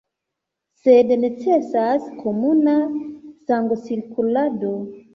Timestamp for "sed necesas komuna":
0.85-2.77